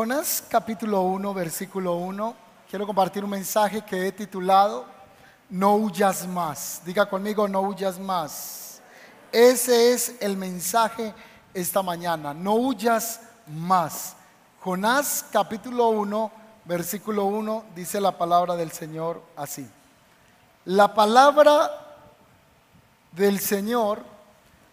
[0.00, 2.34] Jonás capítulo 1, versículo 1,
[2.70, 4.86] quiero compartir un mensaje que he titulado
[5.50, 6.80] No huyas más.
[6.86, 8.80] Diga conmigo, no huyas más.
[9.30, 11.12] Ese es el mensaje
[11.52, 14.16] esta mañana, no huyas más.
[14.60, 16.32] Jonás capítulo 1,
[16.64, 19.68] versículo 1 dice la palabra del Señor así.
[20.64, 21.70] La palabra
[23.12, 24.02] del Señor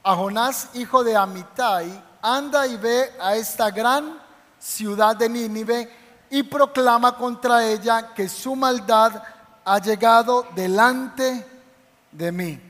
[0.03, 4.25] a Jonás, hijo de Amitai, anda y ve a esta gran
[4.59, 5.89] ciudad de Nínive
[6.29, 9.23] y proclama contra ella que su maldad
[9.63, 11.45] ha llegado delante
[12.11, 12.61] de mí.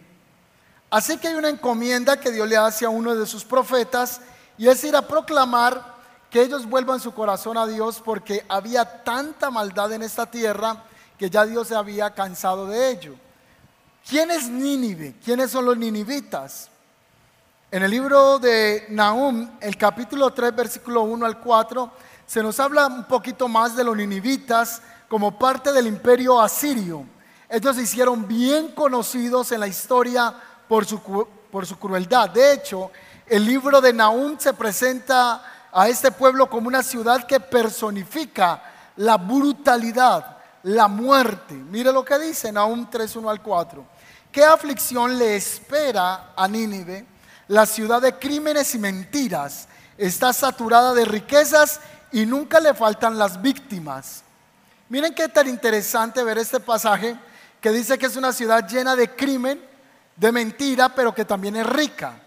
[0.89, 4.21] Así que hay una encomienda que Dios le hace a uno de sus profetas
[4.57, 5.95] y es ir a proclamar
[6.29, 10.83] que ellos vuelvan su corazón a Dios porque había tanta maldad en esta tierra
[11.17, 13.15] que ya Dios se había cansado de ello.
[14.07, 15.15] ¿Quién es Nínive?
[15.23, 16.69] ¿Quiénes son los ninivitas?
[17.69, 21.91] En el libro de Nahum, el capítulo 3, versículo 1 al 4,
[22.25, 27.03] se nos habla un poquito más de los ninivitas como parte del imperio asirio.
[27.49, 30.33] Ellos se hicieron bien conocidos en la historia
[30.65, 32.29] por su, por su crueldad.
[32.29, 32.89] De hecho,
[33.25, 38.63] el libro de Nahum se presenta a este pueblo como una ciudad que personifica
[38.95, 41.53] la brutalidad, la muerte.
[41.53, 43.85] Mire lo que dice Nahum 3, 1 al 4.
[44.31, 47.16] ¿Qué aflicción le espera a Nínive?
[47.47, 49.67] La ciudad de crímenes y mentiras
[49.97, 51.79] está saturada de riquezas
[52.11, 54.23] y nunca le faltan las víctimas.
[54.89, 57.17] Miren qué tan interesante ver este pasaje
[57.61, 59.61] que dice que es una ciudad llena de crimen,
[60.15, 62.19] de mentira, pero que también es rica.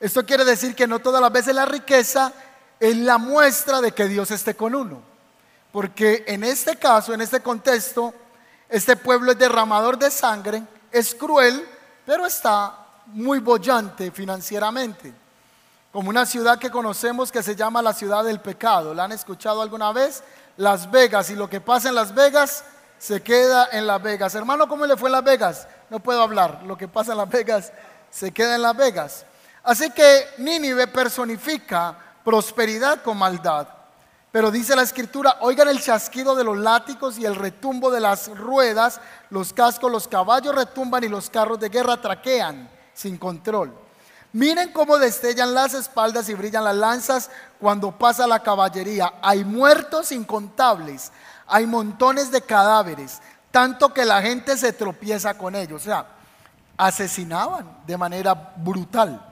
[0.00, 2.32] Esto quiere decir que no todas las veces la riqueza
[2.80, 5.02] es la muestra de que Dios esté con uno.
[5.70, 8.12] Porque en este caso, en este contexto,
[8.68, 11.66] este pueblo es derramador de sangre, es cruel,
[12.04, 15.12] pero está muy bollante financieramente,
[15.92, 18.94] como una ciudad que conocemos que se llama la ciudad del pecado.
[18.94, 20.22] ¿La han escuchado alguna vez?
[20.56, 22.64] Las Vegas, y lo que pasa en Las Vegas
[22.98, 24.34] se queda en Las Vegas.
[24.34, 25.68] Hermano, ¿cómo le fue en Las Vegas?
[25.90, 27.72] No puedo hablar, lo que pasa en Las Vegas
[28.10, 29.26] se queda en Las Vegas.
[29.62, 33.68] Así que Nínive personifica prosperidad con maldad.
[34.30, 38.28] Pero dice la escritura, oigan el chasquido de los látigos y el retumbo de las
[38.28, 38.98] ruedas,
[39.28, 43.72] los cascos, los caballos retumban y los carros de guerra traquean sin control.
[44.32, 47.30] Miren cómo destellan las espaldas y brillan las lanzas
[47.60, 49.12] cuando pasa la caballería.
[49.20, 51.12] Hay muertos incontables,
[51.46, 53.20] hay montones de cadáveres,
[53.50, 55.82] tanto que la gente se tropieza con ellos.
[55.82, 56.06] O sea,
[56.78, 59.28] asesinaban de manera brutal.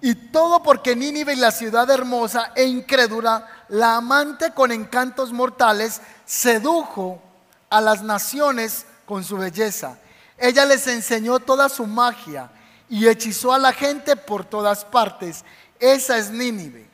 [0.00, 7.22] Y todo porque Nínive, la ciudad hermosa e incrédula, la amante con encantos mortales, sedujo
[7.70, 9.98] a las naciones con su belleza.
[10.38, 12.50] Ella les enseñó toda su magia
[12.88, 15.44] y hechizó a la gente por todas partes.
[15.78, 16.88] Esa es Nínive.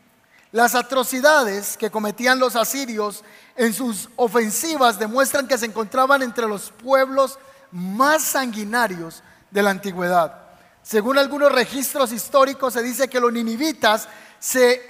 [0.53, 3.23] Las atrocidades que cometían los asirios
[3.57, 7.39] en sus ofensivas demuestran que se encontraban entre los pueblos
[7.71, 10.35] más sanguinarios de la antigüedad.
[10.83, 14.09] Según algunos registros históricos se dice que los ninivitas
[14.41, 14.87] se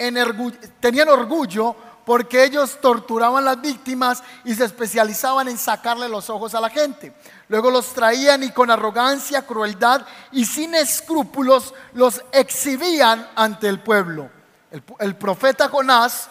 [0.81, 1.77] tenían orgullo
[2.10, 7.15] porque ellos torturaban las víctimas y se especializaban en sacarle los ojos a la gente.
[7.47, 14.28] Luego los traían y con arrogancia, crueldad y sin escrúpulos los exhibían ante el pueblo.
[14.72, 16.28] El, el, profeta Jonás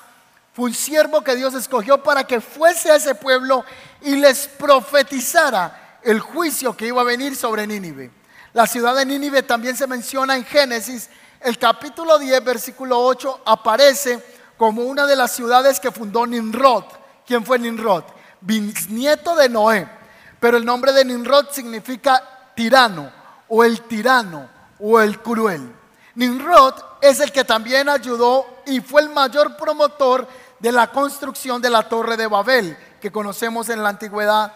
[0.51, 3.63] fue un siervo que Dios escogió para que fuese a ese pueblo
[4.01, 8.11] y les profetizara el juicio que iba a venir sobre Nínive.
[8.51, 11.09] La ciudad de Nínive también se menciona en Génesis.
[11.39, 16.83] El capítulo 10, versículo 8, aparece como una de las ciudades que fundó Nimrod.
[17.25, 18.03] ¿Quién fue Nimrod?
[18.41, 19.89] Bisnieto de Noé.
[20.37, 22.21] Pero el nombre de Nimrod significa
[22.55, 23.09] tirano
[23.47, 25.73] o el tirano o el cruel.
[26.15, 30.27] Nimrod es el que también ayudó y fue el mayor promotor
[30.59, 34.51] de la construcción de la torre de Babel, que conocemos en la antigüedad,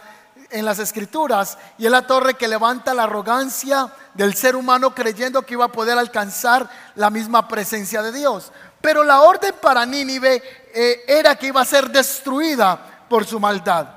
[0.50, 5.44] en las escrituras, y es la torre que levanta la arrogancia del ser humano creyendo
[5.44, 8.52] que iba a poder alcanzar la misma presencia de Dios.
[8.84, 10.44] Pero la orden para Nínive
[10.74, 13.88] eh, era que iba a ser destruida por su maldad.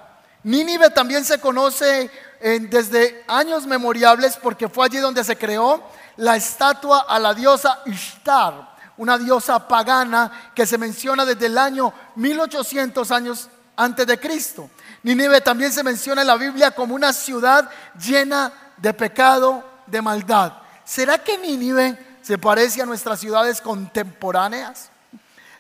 [0.45, 5.83] Nínive también se conoce eh, desde años memorables porque fue allí donde se creó
[6.19, 11.93] la estatua a la diosa Ishtar, una diosa pagana que se menciona desde el año
[12.15, 14.71] 1800 años antes de Cristo.
[15.03, 17.69] Nínive también se menciona en la Biblia como una ciudad
[17.99, 20.53] llena de pecado, de maldad.
[20.85, 24.91] ¿Será que Nínive se parece a nuestras ciudades contemporáneas?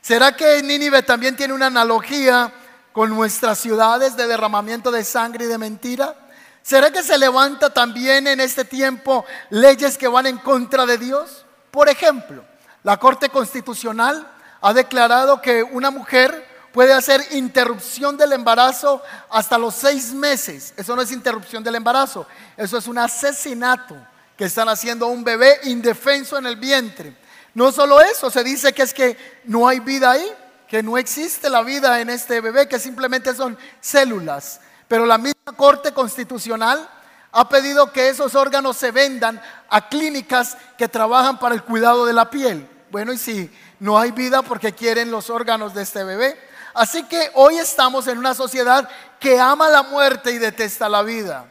[0.01, 2.53] ¿Será que Nínive también tiene una analogía
[2.91, 6.17] con nuestras ciudades de derramamiento de sangre y de mentira?
[6.63, 11.47] ¿Será que se levanta también en este tiempo leyes que van en contra de Dios?
[11.71, 12.45] Por ejemplo,
[12.83, 14.27] la Corte Constitucional
[14.61, 20.75] ha declarado que una mujer puede hacer interrupción del embarazo hasta los seis meses.
[20.77, 22.27] Eso no es interrupción del embarazo,
[22.57, 23.97] eso es un asesinato
[24.37, 27.17] que están haciendo a un bebé indefenso en el vientre.
[27.55, 30.31] No solo eso, se dice que es que no hay vida ahí,
[30.69, 34.61] que no existe la vida en este bebé, que simplemente son células.
[34.89, 36.89] Pero la misma Corte Constitucional
[37.33, 42.13] ha pedido que esos órganos se vendan a clínicas que trabajan para el cuidado de
[42.13, 42.69] la piel.
[42.91, 46.39] Bueno, y si no hay vida porque quieren los órganos de este bebé.
[46.75, 48.89] Así que hoy estamos en una sociedad
[49.19, 51.47] que ama la muerte y detesta la vida.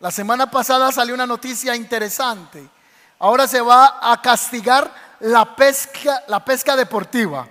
[0.00, 2.68] La semana pasada salió una noticia interesante.
[3.18, 7.48] Ahora se va a castigar la pesca, la pesca deportiva,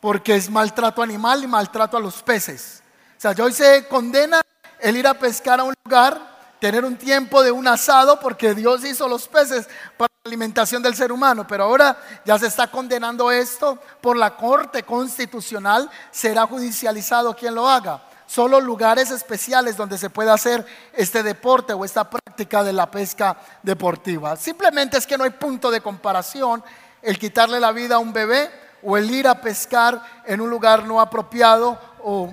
[0.00, 2.82] porque es maltrato animal y maltrato a los peces.
[3.18, 4.40] O sea, hoy se condena
[4.80, 6.34] el ir a pescar a un lugar
[6.64, 9.68] tener un tiempo de un asado porque Dios hizo los peces
[9.98, 11.94] para la alimentación del ser humano, pero ahora
[12.24, 18.02] ya se está condenando esto por la Corte Constitucional, será judicializado quien lo haga.
[18.26, 23.36] Solo lugares especiales donde se puede hacer este deporte o esta práctica de la pesca
[23.62, 24.36] deportiva.
[24.36, 26.64] Simplemente es que no hay punto de comparación
[27.02, 28.50] el quitarle la vida a un bebé
[28.82, 32.32] o el ir a pescar en un lugar no apropiado o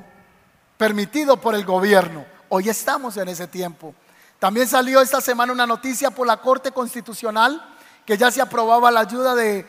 [0.78, 2.26] permitido por el gobierno.
[2.50, 3.94] Hoy estamos en ese tiempo.
[4.40, 7.62] También salió esta semana una noticia por la Corte Constitucional
[8.06, 9.66] que ya se aprobaba la ayuda de,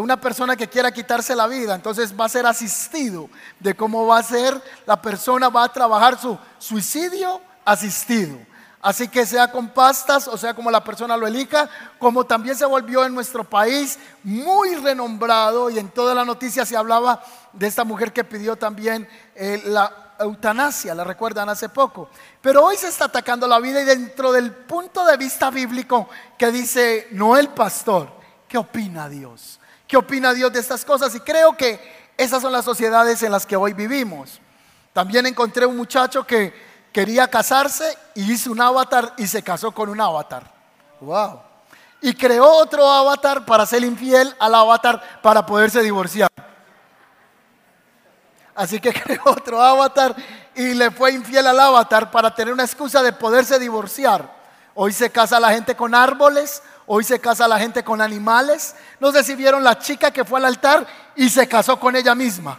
[0.00, 1.74] una persona que quiera quitarse la vida.
[1.74, 3.28] Entonces va a ser asistido
[3.60, 8.38] de cómo va a ser, la persona va a trabajar su suicidio asistido.
[8.86, 12.64] Así que sea con pastas o sea como la persona lo elija, como también se
[12.66, 17.20] volvió en nuestro país muy renombrado y en toda la noticia se hablaba
[17.52, 22.10] de esta mujer que pidió también eh, la eutanasia, la recuerdan hace poco.
[22.40, 26.08] Pero hoy se está atacando la vida y dentro del punto de vista bíblico
[26.38, 28.15] que dice no el pastor,
[28.48, 29.60] ¿qué opina Dios?
[29.86, 31.14] ¿Qué opina Dios de estas cosas?
[31.14, 31.80] Y creo que
[32.16, 34.40] esas son las sociedades en las que hoy vivimos.
[34.92, 36.52] También encontré un muchacho que
[36.92, 40.50] quería casarse y hizo un avatar y se casó con un avatar.
[41.00, 41.40] Wow.
[42.00, 46.30] Y creó otro avatar para ser infiel al avatar para poderse divorciar.
[48.54, 50.16] Así que creó otro avatar
[50.54, 54.34] y le fue infiel al avatar para tener una excusa de poderse divorciar.
[54.74, 58.74] Hoy se casa la gente con árboles, hoy se casa la gente con animales.
[59.00, 62.14] No sé si vieron la chica que fue al altar y se casó con ella
[62.14, 62.58] misma.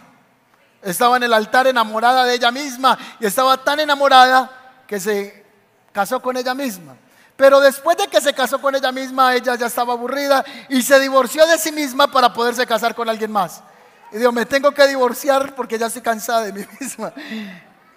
[0.82, 4.50] Estaba en el altar enamorada de ella misma y estaba tan enamorada
[4.86, 5.44] que se
[5.92, 6.96] casó con ella misma.
[7.36, 10.98] Pero después de que se casó con ella misma, ella ya estaba aburrida y se
[10.98, 13.62] divorció de sí misma para poderse casar con alguien más.
[14.10, 17.12] Y digo, me tengo que divorciar porque ya estoy cansada de mí misma.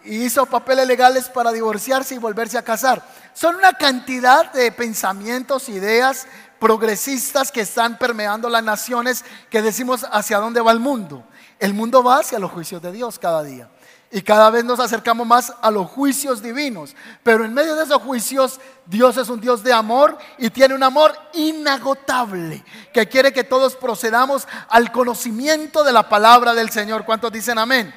[0.03, 3.03] Y hizo papeles legales para divorciarse y volverse a casar.
[3.33, 6.27] Son una cantidad de pensamientos, ideas
[6.59, 11.23] progresistas que están permeando las naciones que decimos hacia dónde va el mundo.
[11.59, 13.67] El mundo va hacia los juicios de Dios cada día.
[14.11, 16.95] Y cada vez nos acercamos más a los juicios divinos.
[17.23, 20.83] Pero en medio de esos juicios, Dios es un Dios de amor y tiene un
[20.83, 22.63] amor inagotable
[22.93, 27.05] que quiere que todos procedamos al conocimiento de la palabra del Señor.
[27.05, 27.93] ¿Cuántos dicen amén?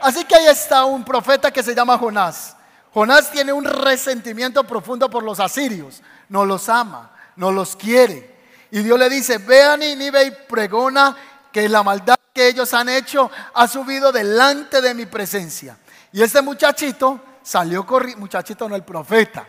[0.00, 2.56] Así que ahí está un profeta que se llama Jonás.
[2.92, 6.02] Jonás tiene un resentimiento profundo por los asirios.
[6.28, 8.38] No los ama, no los quiere.
[8.70, 11.16] Y Dios le dice, ve a Nínive y pregona
[11.52, 15.76] que la maldad que ellos han hecho ha subido delante de mi presencia.
[16.12, 19.46] Y este muchachito salió corriendo, muchachito no el profeta.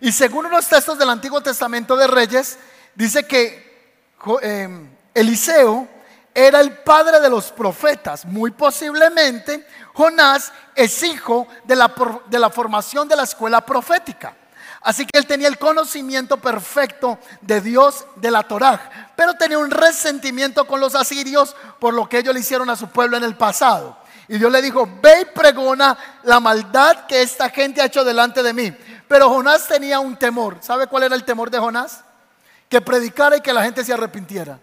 [0.00, 2.58] Y según unos textos del Antiguo Testamento de Reyes,
[2.94, 3.94] dice que
[4.42, 5.88] em, Eliseo
[6.34, 8.24] era el padre de los profetas.
[8.24, 11.88] Muy posiblemente Jonás es hijo de la,
[12.50, 14.36] formación de la escuela profética.
[14.82, 19.70] Así que él tenía el conocimiento perfecto de Dios de la Torá, pero tenía un
[19.70, 23.36] resentimiento con los asirios por lo que ellos le hicieron a su pueblo en el
[23.36, 23.98] pasado.
[24.26, 28.42] Y Dios le dijo, ve y pregona la maldad que esta gente ha hecho delante
[28.42, 28.74] de mí.
[29.08, 30.58] Pero Jonás tenía un temor.
[30.60, 32.04] ¿Sabe cuál era el temor de Jonás?
[32.68, 34.60] Que predicara y que la gente se arrepintiera.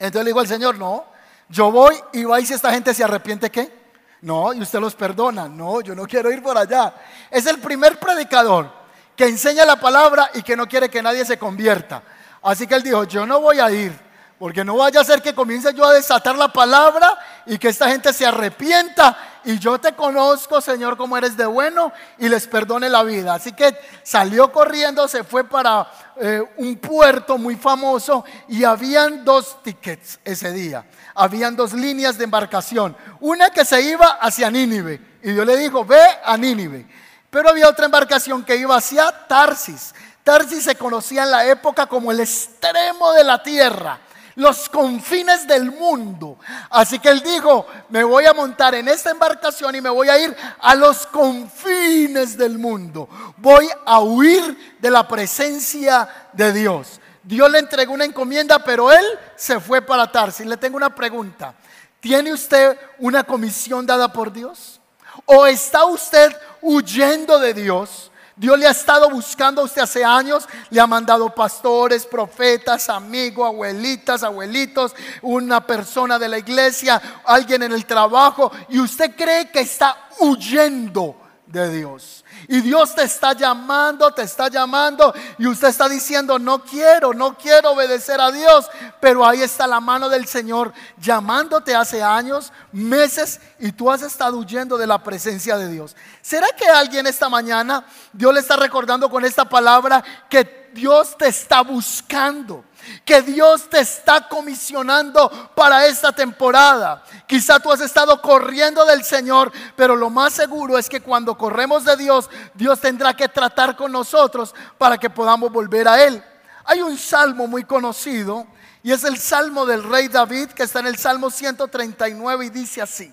[0.00, 1.04] Entonces le dijo al Señor, no,
[1.48, 3.80] yo voy y vais si esta gente se arrepiente, ¿qué?
[4.22, 5.46] No, y usted los perdona.
[5.46, 6.94] No, yo no quiero ir por allá.
[7.30, 8.70] Es el primer predicador
[9.14, 12.02] que enseña la palabra y que no quiere que nadie se convierta.
[12.42, 13.92] Así que él dijo, yo no voy a ir,
[14.40, 17.90] porque no vaya a ser que comience yo a desatar la palabra y que esta
[17.90, 22.88] gente se arrepienta y yo te conozco, Señor, como eres de bueno y les perdone
[22.88, 23.34] la vida.
[23.34, 29.62] Así que salió corriendo, se fue para eh, un puerto muy famoso y habían dos
[29.62, 30.86] tickets ese día.
[31.14, 32.96] Habían dos líneas de embarcación.
[33.20, 36.86] Una que se iba hacia Nínive y Dios le dijo, ve a Nínive.
[37.28, 39.94] Pero había otra embarcación que iba hacia Tarsis.
[40.24, 44.00] Tarsis se conocía en la época como el extremo de la tierra.
[44.36, 46.38] Los confines del mundo.
[46.70, 50.18] Así que él dijo, me voy a montar en esta embarcación y me voy a
[50.18, 53.08] ir a los confines del mundo.
[53.36, 57.00] Voy a huir de la presencia de Dios.
[57.22, 59.04] Dios le entregó una encomienda, pero él
[59.36, 60.46] se fue para Tarsis.
[60.46, 61.54] Le tengo una pregunta.
[62.00, 64.80] ¿Tiene usted una comisión dada por Dios?
[65.26, 68.09] ¿O está usted huyendo de Dios?
[68.40, 73.46] Dios le ha estado buscando a usted hace años, le ha mandado pastores, profetas, amigos,
[73.46, 79.60] abuelitas, abuelitos, una persona de la iglesia, alguien en el trabajo, y usted cree que
[79.60, 81.19] está huyendo
[81.50, 82.24] de Dios.
[82.48, 87.36] Y Dios te está llamando, te está llamando y usted está diciendo, no quiero, no
[87.36, 88.70] quiero obedecer a Dios.
[89.00, 94.38] Pero ahí está la mano del Señor llamándote hace años, meses y tú has estado
[94.38, 95.96] huyendo de la presencia de Dios.
[96.22, 101.28] ¿Será que alguien esta mañana, Dios le está recordando con esta palabra que Dios te
[101.28, 102.64] está buscando?
[103.04, 107.02] Que Dios te está comisionando para esta temporada.
[107.26, 111.84] Quizá tú has estado corriendo del Señor, pero lo más seguro es que cuando corremos
[111.84, 116.22] de Dios, Dios tendrá que tratar con nosotros para que podamos volver a Él.
[116.64, 118.46] Hay un salmo muy conocido
[118.82, 122.80] y es el salmo del rey David que está en el salmo 139 y dice
[122.80, 123.12] así,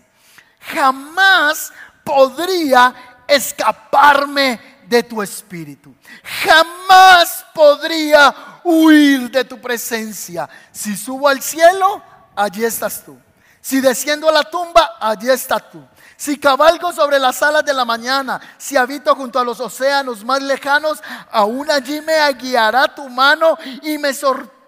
[0.59, 1.71] jamás
[2.03, 2.93] podría
[3.27, 5.93] escaparme de tu espíritu.
[6.43, 10.49] Jamás podría huir de tu presencia.
[10.71, 12.01] Si subo al cielo,
[12.35, 13.17] allí estás tú.
[13.61, 15.83] Si desciendo a la tumba, allí estás tú.
[16.15, 20.41] Si cabalgo sobre las alas de la mañana, si habito junto a los océanos más
[20.41, 20.99] lejanos,
[21.31, 24.11] aún allí me guiará tu mano y me,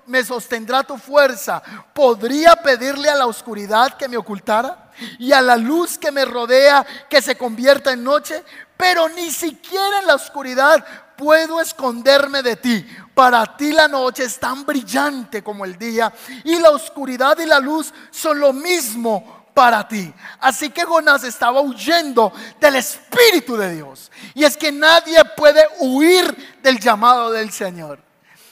[0.05, 1.61] me sostendrá tu fuerza.
[1.93, 4.91] ¿Podría pedirle a la oscuridad que me ocultara?
[5.17, 8.43] Y a la luz que me rodea que se convierta en noche,
[8.79, 10.85] pero ni siquiera en la oscuridad
[11.17, 12.87] puedo esconderme de ti.
[13.13, 16.13] Para ti la noche es tan brillante como el día
[16.45, 20.13] y la oscuridad y la luz son lo mismo para ti.
[20.39, 24.09] Así que Jonás estaba huyendo del Espíritu de Dios.
[24.33, 27.99] Y es que nadie puede huir del llamado del Señor.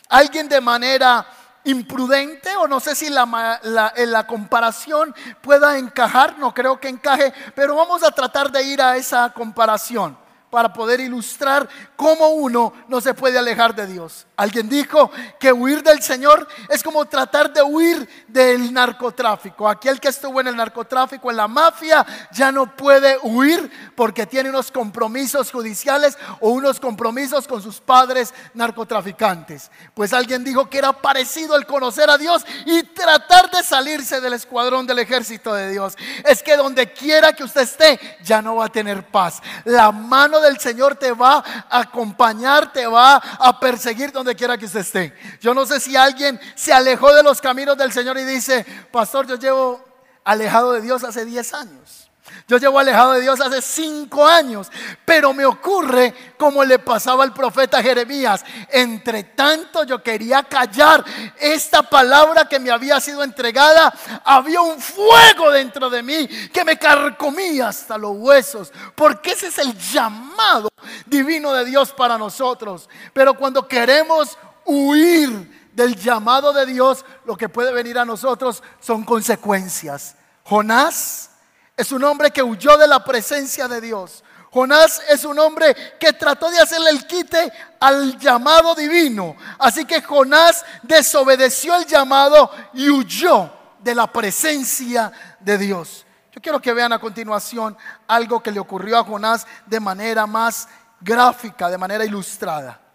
[0.10, 1.26] Alguien de manera
[1.68, 7.34] imprudente o no sé si la, la, la, comparación pueda encajar, no creo que encaje,
[7.56, 13.02] pero vamos a tratar de ir a esa comparación para poder ilustrar cómo uno no
[13.02, 14.26] se puede alejar de Dios.
[14.38, 19.68] Alguien dijo que huir del Señor es como tratar de huir del narcotráfico.
[19.68, 24.50] Aquel que estuvo en el narcotráfico, en la mafia, ya no puede huir porque tiene
[24.50, 29.72] unos compromisos judiciales o unos compromisos con sus padres narcotraficantes.
[29.94, 34.34] Pues alguien dijo que era parecido el conocer a Dios y tratar de salirse del
[34.34, 35.98] escuadrón del ejército de Dios.
[36.24, 39.42] Es que donde quiera que usted esté, ya no va a tener paz.
[39.66, 44.66] La mano del Señor te va a acompañar, te va a perseguir donde quiera que
[44.66, 45.14] usted esté.
[45.42, 49.28] Yo no sé si alguien se alejó de los caminos del Señor y dice, pastor,
[49.28, 49.84] yo llevo
[50.24, 52.07] alejado de Dios hace 10 años.
[52.50, 54.72] Yo llevo alejado de Dios hace cinco años,
[55.04, 58.46] pero me ocurre como le pasaba al profeta Jeremías.
[58.70, 61.04] Entre tanto yo quería callar
[61.38, 63.94] esta palabra que me había sido entregada.
[64.24, 69.58] Había un fuego dentro de mí que me carcomía hasta los huesos, porque ese es
[69.58, 70.70] el llamado
[71.06, 72.90] divino de Dios para nosotros.
[73.12, 79.04] Pero cuando queremos huir del llamado de Dios, lo que puede venir a nosotros son
[79.04, 80.16] consecuencias.
[80.44, 81.32] Jonás
[81.78, 84.24] es un hombre que huyó de la presencia de Dios.
[84.52, 89.36] Jonás es un hombre que trató de hacerle el quite al llamado divino.
[89.60, 96.06] Así que Jonás desobedeció el llamado y huyó de la presencia de Dios.
[96.32, 100.68] Yo quiero que vean a continuación algo que le ocurrió a Jonás de manera más
[101.00, 102.87] gráfica, de manera ilustrada.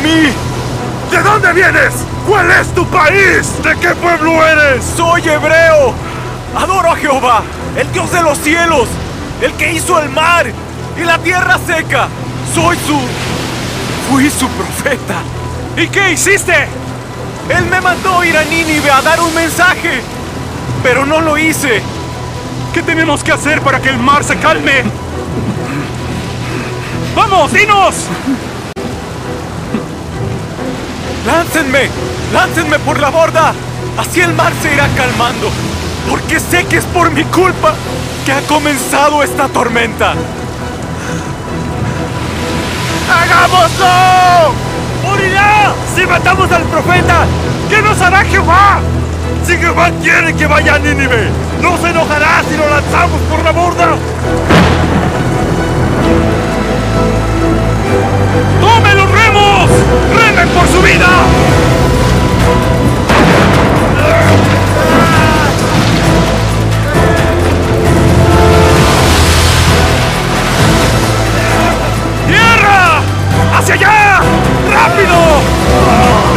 [0.00, 0.32] Mí!
[1.10, 1.94] ¿De dónde vienes?
[2.26, 3.52] ¿Cuál es tu país?
[3.62, 4.84] ¿De qué pueblo eres?
[4.96, 5.94] ¡Soy hebreo!
[6.56, 7.42] ¡Adoro a Jehová!
[7.76, 8.88] ¡El Dios de los cielos!
[9.40, 10.46] ¡El que hizo el mar
[10.96, 12.08] y la tierra seca!
[12.54, 12.98] ¡Soy su...
[14.08, 15.22] Fui su profeta!
[15.76, 16.68] ¿Y qué hiciste?
[17.48, 20.00] Él me mandó ir a Nínive a dar un mensaje,
[20.82, 21.82] pero no lo hice.
[22.72, 24.84] ¿Qué tenemos que hacer para que el mar se calme?
[27.16, 27.94] ¡Vamos, dinos!
[31.26, 31.90] ¡Láncenme!
[32.32, 33.52] ¡Láncenme por la borda!
[33.98, 35.50] Así el mar se irá calmando.
[36.08, 37.74] Porque sé que es por mi culpa
[38.24, 40.14] que ha comenzado esta tormenta.
[43.10, 44.54] ¡Hagámoslo!
[45.04, 45.74] ¡Morirá!
[45.94, 47.26] Si matamos al profeta,
[47.68, 48.80] ¿qué nos hará Jehová?
[49.44, 51.28] Si Jehová quiere que vaya a Nínive,
[51.60, 53.88] ¿no se enojará si lo lanzamos por la borda?
[58.60, 59.09] ¡Tomen los remos!
[60.12, 61.08] ¡Remen por su vida!
[72.26, 73.02] ¡Tierra!
[73.56, 74.20] ¡Hacia allá!
[74.72, 76.29] ¡Rápido!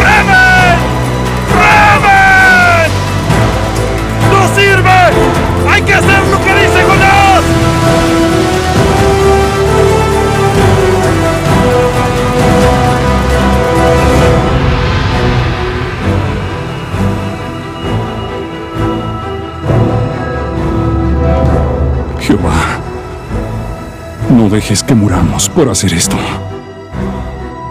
[24.53, 26.15] Dejes que muramos por hacer esto.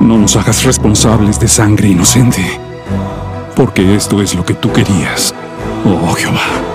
[0.00, 2.60] No nos hagas responsables de sangre inocente,
[3.54, 5.32] porque esto es lo que tú querías,
[5.84, 6.71] oh Jehová.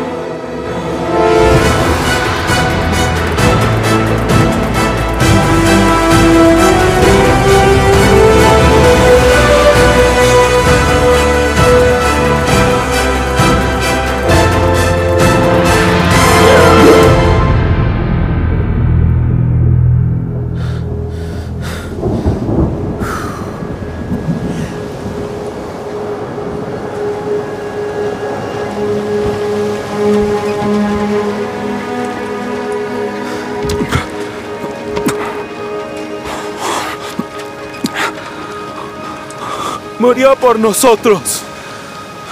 [40.17, 41.43] Murió por nosotros.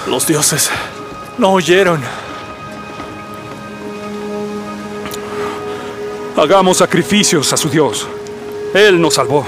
[0.07, 0.71] Los dioses
[1.37, 2.01] no oyeron.
[6.35, 8.07] Hagamos sacrificios a su Dios.
[8.73, 9.45] Él nos salvó.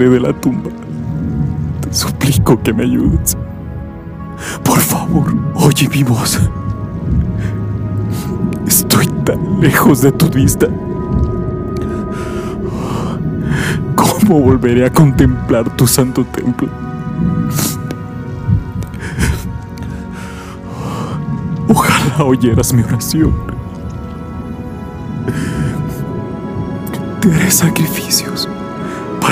[0.00, 0.70] de la tumba.
[1.80, 3.36] Te suplico que me ayudes.
[4.64, 6.40] Por favor, oye mi voz.
[8.66, 10.66] Estoy tan lejos de tu vista.
[13.94, 16.68] ¿Cómo volveré a contemplar tu santo templo?
[21.68, 23.32] Ojalá oyeras mi oración.
[27.20, 28.43] Te haré sacrificios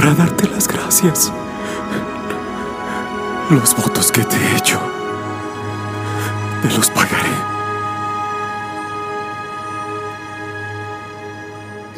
[0.03, 1.33] para darte las gracias.
[3.51, 4.81] Los votos que te he hecho,
[6.61, 7.31] te los pagaré.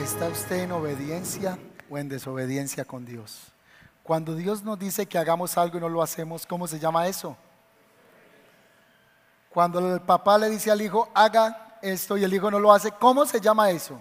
[0.03, 3.39] ¿Está usted en obediencia o en desobediencia con Dios?
[4.03, 7.35] Cuando Dios nos dice que hagamos algo y no lo hacemos, ¿cómo se llama eso?
[9.49, 12.91] Cuando el papá le dice al hijo, haga esto y el hijo no lo hace,
[12.91, 13.99] ¿cómo se llama eso?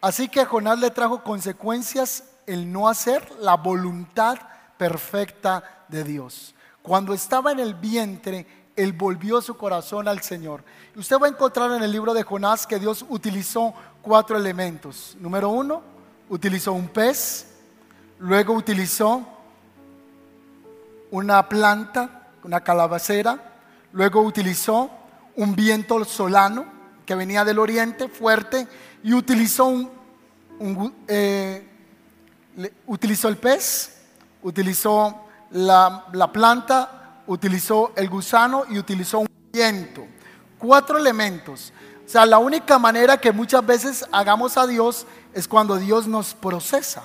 [0.00, 4.38] Así que Jonás le trajo consecuencias el no hacer la voluntad
[4.76, 6.54] perfecta de Dios.
[6.82, 10.64] Cuando estaba en el vientre, él volvió su corazón al Señor.
[10.96, 15.16] Usted va a encontrar en el libro de Jonás que Dios utilizó cuatro elementos.
[15.20, 15.82] Número uno,
[16.30, 17.46] utilizó un pez,
[18.18, 19.26] luego utilizó
[21.10, 23.38] una planta, una calabacera,
[23.92, 24.90] luego utilizó
[25.36, 26.66] un viento solano
[27.04, 28.66] que venía del oriente fuerte
[29.02, 29.90] y utilizó un,
[31.06, 31.67] eh,
[32.86, 34.00] utilizó el pez,
[34.42, 40.06] utilizó la, la planta, utilizó el gusano y utilizó un viento.
[40.58, 41.72] Cuatro elementos.
[42.04, 46.34] O sea, la única manera que muchas veces hagamos a Dios es cuando Dios nos
[46.34, 47.02] procesa.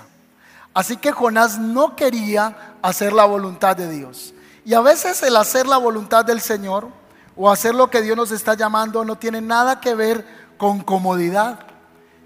[0.73, 4.33] Así que Jonás no quería hacer la voluntad de Dios.
[4.65, 6.87] Y a veces el hacer la voluntad del Señor
[7.35, 10.25] o hacer lo que Dios nos está llamando no tiene nada que ver
[10.57, 11.59] con comodidad.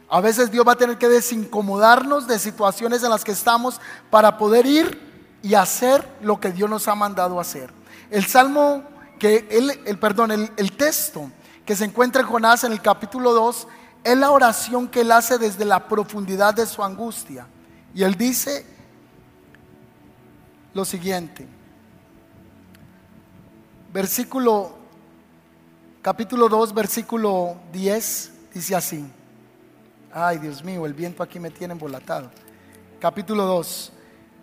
[0.10, 4.38] A veces Dios va a tener que desincomodarnos de situaciones en las que estamos para
[4.38, 7.72] poder ir y hacer lo que Dios nos ha mandado hacer.
[8.10, 8.84] El salmo
[9.20, 11.30] que él, el perdón, el, el texto
[11.66, 13.68] que se encuentra en Jonás en el capítulo 2
[14.04, 17.46] es la oración que él hace desde la profundidad de su angustia.
[17.94, 18.66] Y él dice
[20.74, 21.46] lo siguiente.
[23.92, 24.78] Versículo
[26.02, 29.06] capítulo 2, versículo 10 dice así.
[30.14, 32.32] Ay, Dios mío, el viento aquí me tiene embolatado.
[33.00, 33.92] Capítulo 2.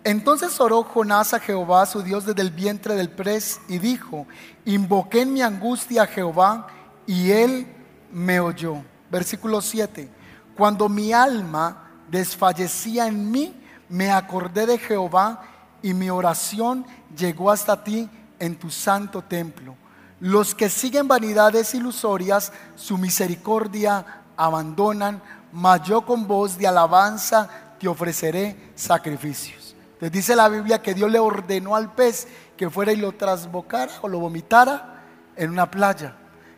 [0.03, 4.27] Entonces oró Jonás a Jehová, su Dios, desde el vientre del pres, y dijo,
[4.65, 6.67] invoqué en mi angustia a Jehová,
[7.07, 7.67] y él
[8.11, 8.83] me oyó.
[9.09, 10.07] Versículo 7.
[10.55, 15.41] Cuando mi alma desfallecía en mí, me acordé de Jehová,
[15.81, 16.85] y mi oración
[17.17, 19.75] llegó hasta ti en tu santo templo.
[20.19, 25.21] Los que siguen vanidades ilusorias, su misericordia abandonan,
[25.51, 29.75] mas yo con voz de alabanza te ofreceré sacrificios.
[29.93, 33.91] Entonces dice la Biblia que Dios le ordenó al pez que fuera y lo trasbocara
[34.01, 35.03] o lo vomitara
[35.35, 36.15] en una playa.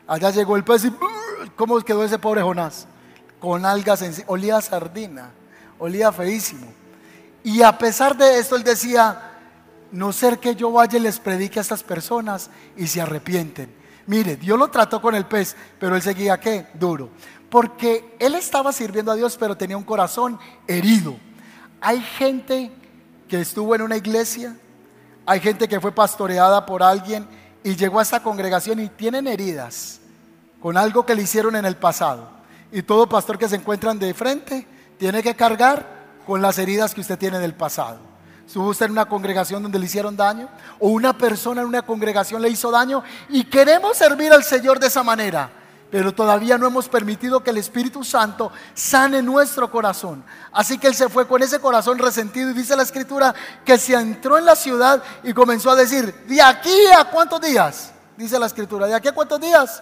[0.07, 0.93] Allá llegó el pez y.
[1.55, 2.87] ¿cómo quedó ese pobre Jonás?
[3.39, 5.31] Con algas olía a sardina,
[5.79, 6.67] olía feísimo.
[7.43, 9.37] Y a pesar de esto él decía,
[9.91, 13.73] no ser que yo vaya y les predique a estas personas y se arrepienten.
[14.07, 16.67] Mire, Dios lo trató con el pez, pero él seguía qué?
[16.73, 17.09] Duro.
[17.49, 21.15] Porque él estaba sirviendo a Dios, pero tenía un corazón herido.
[21.81, 22.71] Hay gente
[23.27, 24.57] que estuvo en una iglesia,
[25.25, 27.27] hay gente que fue pastoreada por alguien
[27.63, 29.99] y llegó a esta congregación y tienen heridas
[30.61, 32.29] con algo que le hicieron en el pasado.
[32.71, 35.85] Y todo pastor que se encuentran de frente tiene que cargar
[36.25, 37.99] con las heridas que usted tiene del pasado.
[38.45, 40.47] Estuvo usted en una congregación donde le hicieron daño
[40.79, 44.87] o una persona en una congregación le hizo daño y queremos servir al Señor de
[44.87, 45.49] esa manera,
[45.89, 50.23] pero todavía no hemos permitido que el Espíritu Santo sane nuestro corazón.
[50.51, 53.93] Así que él se fue con ese corazón resentido y dice la escritura que se
[53.93, 57.91] entró en la ciudad y comenzó a decir, ¿de aquí a cuántos días?
[58.17, 59.81] Dice la escritura, ¿de aquí a cuántos días?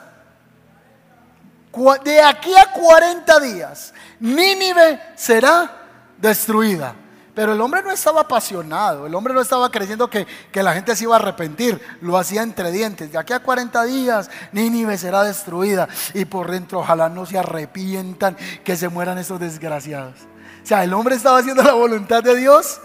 [2.03, 5.69] De aquí a 40 días, Nínive será
[6.17, 6.95] destruida.
[7.35, 10.95] Pero el hombre no estaba apasionado, el hombre no estaba creyendo que, que la gente
[10.95, 13.11] se iba a arrepentir, lo hacía entre dientes.
[13.11, 18.37] De aquí a 40 días, Nínive será destruida y por dentro ojalá no se arrepientan,
[18.63, 20.15] que se mueran esos desgraciados.
[20.63, 22.79] O sea, el hombre estaba haciendo la voluntad de Dios,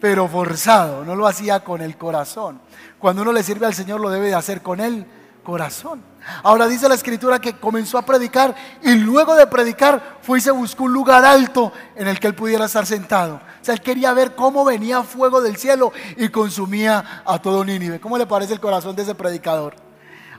[0.00, 2.60] pero forzado, no lo hacía con el corazón.
[3.00, 5.06] Cuando uno le sirve al Señor, lo debe de hacer con el
[5.42, 6.02] corazón.
[6.42, 10.50] Ahora dice la escritura que comenzó a predicar y luego de predicar fue y se
[10.50, 13.36] buscó un lugar alto en el que él pudiera estar sentado.
[13.36, 18.00] O sea, él quería ver cómo venía fuego del cielo y consumía a todo Nínive.
[18.00, 19.74] ¿Cómo le parece el corazón de ese predicador?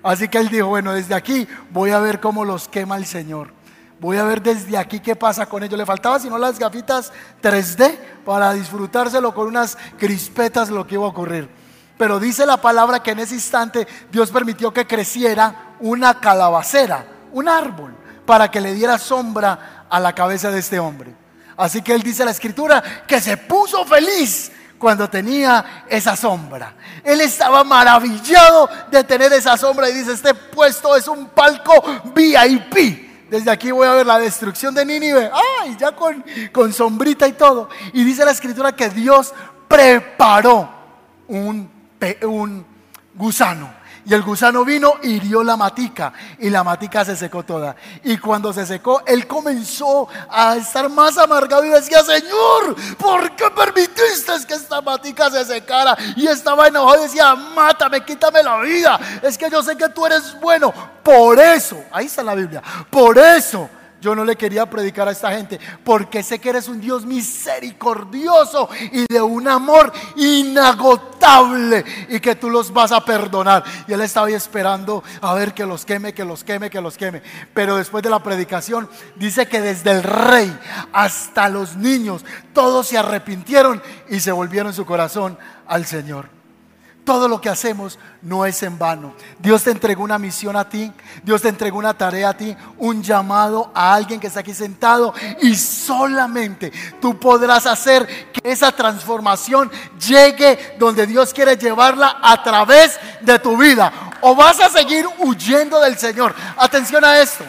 [0.03, 3.51] Así que él dijo, bueno, desde aquí voy a ver cómo los quema el Señor.
[3.99, 5.77] Voy a ver desde aquí qué pasa con ellos.
[5.77, 7.11] Le faltaba sino las gafitas
[7.41, 11.49] 3D para disfrutárselo con unas crispetas lo que iba a ocurrir.
[11.99, 17.49] Pero dice la palabra que en ese instante Dios permitió que creciera una calabacera, un
[17.49, 17.93] árbol,
[18.25, 21.13] para que le diera sombra a la cabeza de este hombre.
[21.57, 26.73] Así que él dice la escritura que se puso feliz cuando tenía esa sombra.
[27.03, 31.83] Él estaba maravillado de tener esa sombra y dice, este puesto es un palco
[32.15, 33.29] VIP.
[33.29, 35.29] Desde aquí voy a ver la destrucción de Nínive.
[35.59, 37.67] Ay, ya con, con sombrita y todo.
[37.91, 39.33] Y dice la escritura que Dios
[39.67, 40.69] preparó
[41.27, 41.78] un,
[42.23, 42.65] un
[43.15, 47.75] gusano y el gusano vino, hirió la matica y la matica se secó toda.
[48.03, 53.45] Y cuando se secó, él comenzó a estar más amargado y decía, Señor, ¿por qué
[53.51, 55.95] permitiste que esta matica se secara?
[56.15, 58.99] Y estaba enojado y decía, mátame, quítame la vida.
[59.21, 60.73] Es que yo sé que tú eres bueno.
[61.03, 63.69] Por eso, ahí está la Biblia, por eso
[64.01, 68.69] yo no le quería predicar a esta gente porque sé que eres un Dios misericordioso
[68.91, 73.63] y de un amor inagotable y que tú los vas a perdonar.
[73.88, 76.97] Y él estaba ahí esperando a ver que los queme, que los queme, que los
[76.97, 77.21] queme.
[77.53, 80.57] Pero después de la predicación dice que desde el rey
[80.93, 86.38] hasta los niños todos se arrepintieron y se volvieron su corazón al Señor.
[87.09, 89.15] Todo lo que hacemos no es en vano.
[89.39, 90.93] Dios te entregó una misión a ti,
[91.23, 95.15] Dios te entregó una tarea a ti, un llamado a alguien que está aquí sentado
[95.41, 99.71] y solamente tú podrás hacer que esa transformación
[100.07, 103.91] llegue donde Dios quiere llevarla a través de tu vida.
[104.21, 106.35] O vas a seguir huyendo del Señor.
[106.57, 107.43] Atención a esto.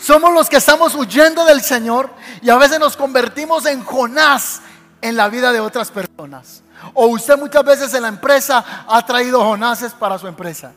[0.00, 2.10] Somos los que estamos huyendo del Señor
[2.42, 4.62] y a veces nos convertimos en Jonás
[5.00, 6.64] en la vida de otras personas.
[6.94, 10.72] O usted muchas veces en la empresa ha traído Jonases para su empresa.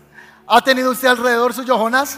[0.47, 2.17] ¿Ha tenido usted alrededor suyo Jonás?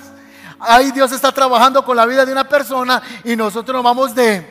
[0.59, 4.45] Ahí Dios está trabajando con la vida de una persona y nosotros nos vamos de,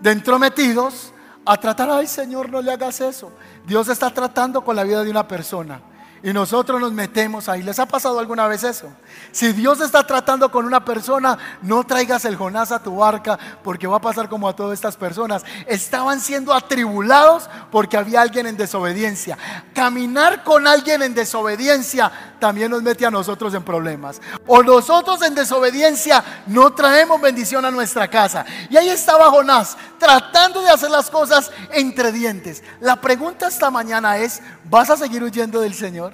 [0.00, 1.12] de entrometidos
[1.44, 3.32] a tratar, ay Señor, no le hagas eso.
[3.66, 5.80] Dios está tratando con la vida de una persona
[6.22, 7.62] y nosotros nos metemos ahí.
[7.62, 8.92] ¿Les ha pasado alguna vez eso?
[9.32, 13.86] Si Dios está tratando con una persona, no traigas el Jonás a tu barca porque
[13.86, 15.44] va a pasar como a todas estas personas.
[15.66, 19.38] Estaban siendo atribulados porque había alguien en desobediencia.
[19.74, 24.20] Caminar con alguien en desobediencia también nos mete a nosotros en problemas.
[24.46, 28.44] O nosotros en desobediencia no traemos bendición a nuestra casa.
[28.68, 32.62] Y ahí estaba Jonás tratando de hacer las cosas entre dientes.
[32.80, 36.09] La pregunta esta mañana es, ¿vas a seguir huyendo del Señor?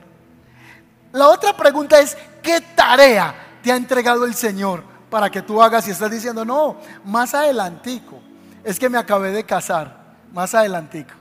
[1.16, 5.88] La otra pregunta es, ¿qué tarea te ha entregado el Señor para que tú hagas?
[5.88, 6.76] Y estás diciendo, no,
[7.06, 8.20] más adelantico.
[8.62, 9.96] Es que me acabé de casar,
[10.30, 11.14] más adelantico.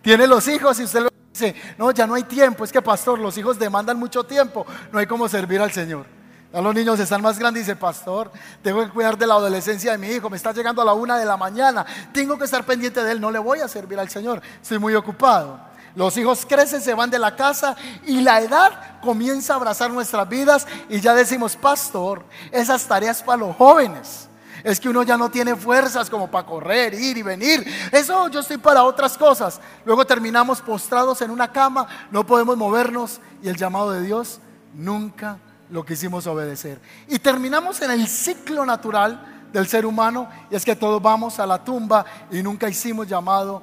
[0.00, 2.62] Tiene los hijos y usted lo dice, no, ya no hay tiempo.
[2.62, 4.64] Es que, pastor, los hijos demandan mucho tiempo.
[4.92, 6.06] No hay como servir al Señor.
[6.52, 8.30] Ya los niños están más grandes y dice, pastor,
[8.62, 11.18] tengo que cuidar de la adolescencia de mi hijo, me está llegando a la una
[11.18, 14.08] de la mañana, tengo que estar pendiente de él, no le voy a servir al
[14.08, 15.71] Señor, estoy muy ocupado.
[15.94, 17.76] Los hijos crecen, se van de la casa
[18.06, 23.38] y la edad comienza a abrazar nuestras vidas y ya decimos, pastor, esas tareas para
[23.38, 24.28] los jóvenes.
[24.64, 27.66] Es que uno ya no tiene fuerzas como para correr, ir y venir.
[27.90, 29.60] Eso yo estoy para otras cosas.
[29.84, 34.40] Luego terminamos postrados en una cama, no podemos movernos y el llamado de Dios
[34.74, 36.80] nunca lo quisimos obedecer.
[37.08, 41.46] Y terminamos en el ciclo natural del ser humano y es que todos vamos a
[41.46, 43.62] la tumba y nunca hicimos llamado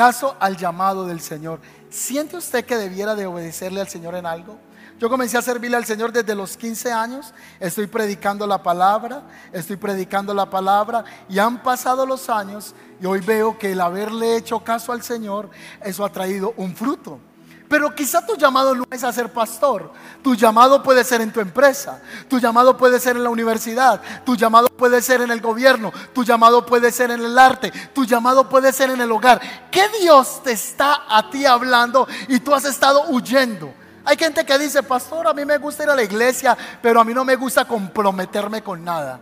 [0.00, 1.60] caso al llamado del Señor.
[1.90, 4.56] ¿Siente usted que debiera de obedecerle al Señor en algo?
[4.98, 7.34] Yo comencé a servirle al Señor desde los 15 años.
[7.60, 13.20] Estoy predicando la palabra, estoy predicando la palabra y han pasado los años y hoy
[13.20, 15.50] veo que el haberle hecho caso al Señor,
[15.84, 17.20] eso ha traído un fruto.
[17.70, 19.92] Pero quizá tu llamado no es a ser pastor.
[20.24, 22.02] Tu llamado puede ser en tu empresa.
[22.28, 24.00] Tu llamado puede ser en la universidad.
[24.24, 25.92] Tu llamado puede ser en el gobierno.
[26.12, 27.70] Tu llamado puede ser en el arte.
[27.94, 29.40] Tu llamado puede ser en el hogar.
[29.70, 33.72] ¿Qué Dios te está a ti hablando y tú has estado huyendo?
[34.04, 37.04] Hay gente que dice, pastor, a mí me gusta ir a la iglesia, pero a
[37.04, 39.20] mí no me gusta comprometerme con nada.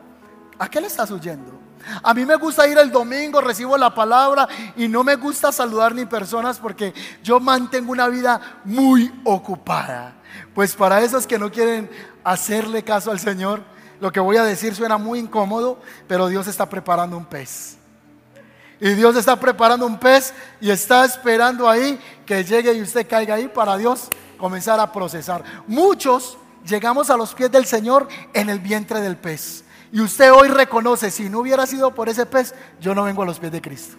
[0.59, 1.68] ¿A qué le estás huyendo?
[2.03, 5.95] A mí me gusta ir el domingo, recibo la palabra y no me gusta saludar
[5.95, 10.15] ni personas porque yo mantengo una vida muy ocupada.
[10.55, 11.91] Pues para esos que no quieren
[12.25, 13.63] hacerle caso al Señor,
[14.01, 17.77] lo que voy a decir suena muy incómodo, pero Dios está preparando un pez.
[18.81, 23.35] Y Dios está preparando un pez y está esperando ahí que llegue y usted caiga
[23.35, 25.43] ahí para Dios comenzar a procesar.
[25.67, 29.65] Muchos llegamos a los pies del Señor en el vientre del pez.
[29.93, 33.27] Y usted hoy reconoce, si no hubiera sido por ese pez, yo no vengo a
[33.27, 33.97] los pies de Cristo.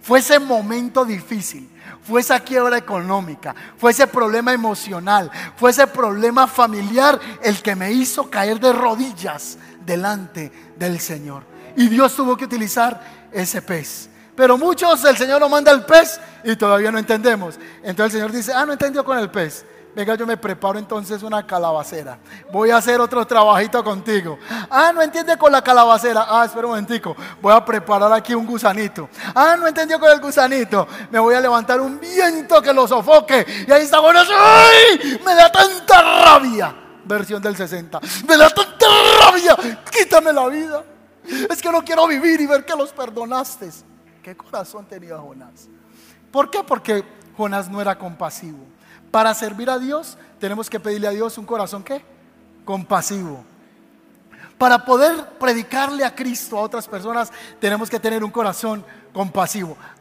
[0.00, 1.70] Fue ese momento difícil,
[2.02, 7.90] fue esa quiebra económica, fue ese problema emocional, fue ese problema familiar el que me
[7.90, 11.42] hizo caer de rodillas delante del Señor.
[11.76, 14.10] Y Dios tuvo que utilizar ese pez.
[14.36, 17.58] Pero muchos el Señor nos manda el pez y todavía no entendemos.
[17.82, 19.64] Entonces el Señor dice, ah, no entendió con el pez.
[19.94, 22.18] Venga, yo me preparo entonces una calabacera.
[22.50, 24.38] Voy a hacer otro trabajito contigo.
[24.68, 26.26] Ah, no entiende con la calabacera.
[26.28, 27.14] Ah, espera un momentico.
[27.40, 29.08] Voy a preparar aquí un gusanito.
[29.34, 30.88] Ah, no entendió con el gusanito.
[31.10, 33.46] Me voy a levantar un viento que lo sofoque.
[33.68, 34.20] Y ahí está bueno.
[34.20, 35.20] ¡Ay!
[35.24, 36.74] Me da tanta rabia.
[37.04, 38.00] Versión del 60.
[38.26, 38.86] Me da tanta
[39.20, 39.56] rabia.
[39.92, 40.82] Quítame la vida.
[41.48, 43.70] Es que no quiero vivir y ver que los perdonaste.
[44.24, 45.68] ¿Qué corazón tenía Jonás?
[46.32, 46.64] ¿Por qué?
[46.64, 47.04] Porque
[47.36, 48.73] Jonás no era compasivo.
[49.14, 52.04] Para servir a Dios tenemos que pedirle a Dios un corazón ¿qué?
[52.64, 53.44] Compasivo.
[54.58, 59.03] Para poder predicarle a Cristo a otras personas tenemos que tener un corazón compasivo.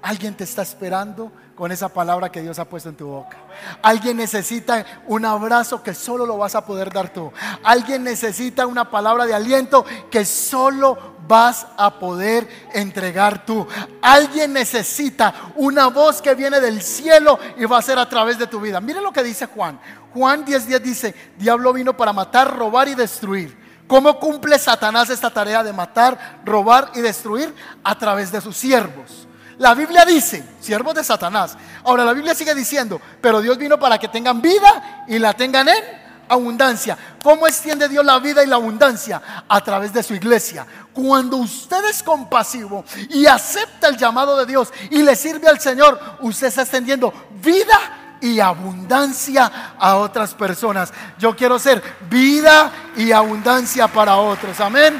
[0.01, 3.37] Alguien te está esperando con esa palabra que Dios ha puesto en tu boca.
[3.83, 7.31] Alguien necesita un abrazo que solo lo vas a poder dar tú.
[7.63, 13.67] Alguien necesita una palabra de aliento que solo vas a poder entregar tú.
[14.01, 18.47] Alguien necesita una voz que viene del cielo y va a ser a través de
[18.47, 18.81] tu vida.
[18.81, 19.79] Miren lo que dice Juan.
[20.13, 23.62] Juan 10:10 dice, diablo vino para matar, robar y destruir.
[23.87, 27.53] ¿Cómo cumple Satanás esta tarea de matar, robar y destruir?
[27.83, 29.27] A través de sus siervos.
[29.57, 31.55] La Biblia dice, siervos de Satanás.
[31.83, 35.67] Ahora la Biblia sigue diciendo, pero Dios vino para que tengan vida y la tengan
[35.69, 35.83] en
[36.27, 36.97] abundancia.
[37.21, 39.21] ¿Cómo extiende Dios la vida y la abundancia?
[39.47, 40.65] A través de su iglesia.
[40.91, 45.99] Cuando usted es compasivo y acepta el llamado de Dios y le sirve al Señor,
[46.21, 50.93] usted está extendiendo vida y abundancia a otras personas.
[51.19, 54.61] Yo quiero ser vida y abundancia para otros.
[54.61, 54.99] Amén.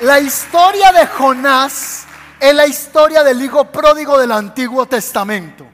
[0.00, 2.06] La historia de Jonás
[2.40, 5.66] es la historia del hijo pródigo del Antiguo Testamento.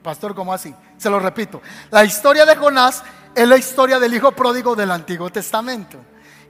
[0.00, 0.72] Pastor, ¿cómo así?
[0.96, 1.60] Se lo repito.
[1.90, 3.02] La historia de Jonás
[3.34, 5.98] es la historia del hijo pródigo del Antiguo Testamento.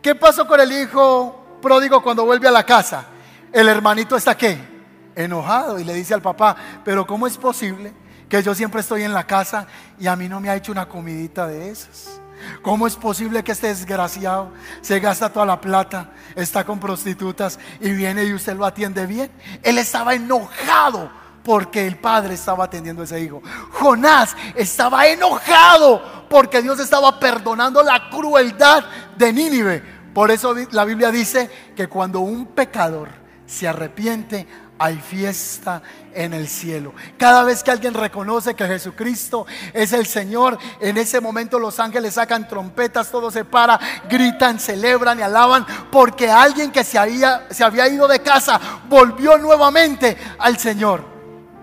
[0.03, 3.07] ¿Qué pasó con el hijo pródigo cuando vuelve a la casa?
[3.51, 4.76] El hermanito está qué?
[5.17, 7.93] Enojado y le dice al papá, pero ¿cómo es posible
[8.29, 9.67] que yo siempre estoy en la casa
[9.99, 12.21] y a mí no me ha hecho una comidita de esas?
[12.63, 17.91] ¿Cómo es posible que este desgraciado se gasta toda la plata, está con prostitutas y
[17.93, 19.31] viene y usted lo atiende bien?
[19.63, 21.11] Él estaba enojado
[21.43, 23.43] porque el padre estaba atendiendo a ese hijo.
[23.73, 28.85] Jonás estaba enojado porque Dios estaba perdonando la crueldad
[29.17, 29.83] de Nínive.
[30.13, 33.11] Por eso la Biblia dice que cuando un pecador
[33.47, 34.47] se arrepiente,
[34.79, 35.83] hay fiesta
[36.15, 36.93] en el cielo.
[37.19, 42.15] Cada vez que alguien reconoce que Jesucristo es el Señor, en ese momento los ángeles
[42.15, 47.65] sacan trompetas, todo se para, gritan, celebran y alaban, porque alguien que se había, se
[47.65, 51.05] había ido de casa volvió nuevamente al Señor.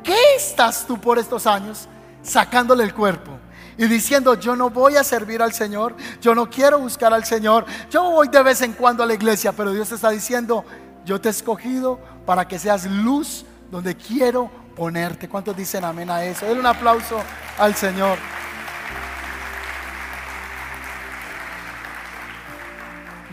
[0.04, 1.88] ¿Qué estás tú por estos años
[2.21, 3.32] sacándole el cuerpo?
[3.78, 7.65] Y diciendo, yo no voy a servir al Señor, yo no quiero buscar al Señor,
[7.89, 10.63] yo voy de vez en cuando a la iglesia, pero Dios está diciendo,
[11.06, 15.28] yo te he escogido para que seas luz donde quiero ponerte.
[15.28, 16.46] ¿Cuántos dicen amén a eso?
[16.46, 17.22] Denle un aplauso
[17.58, 18.18] al Señor.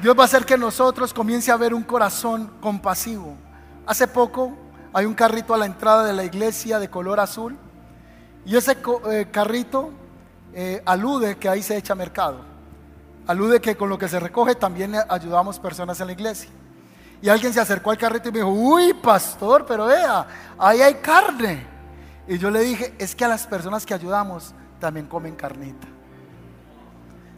[0.03, 3.37] Dios va a hacer que nosotros comience a ver un corazón compasivo.
[3.87, 4.57] Hace poco
[4.95, 7.59] hay un carrito a la entrada de la iglesia de color azul
[8.47, 8.79] y ese
[9.11, 9.91] eh, carrito
[10.55, 12.39] eh, alude que ahí se echa mercado.
[13.27, 16.51] Alude que con lo que se recoge también ayudamos personas en la iglesia.
[17.23, 20.27] Y alguien se acercó al carrito y me dijo, uy, pastor, pero vea,
[20.59, 21.67] ahí hay carne.
[22.27, 25.87] Y yo le dije, es que a las personas que ayudamos también comen carnita.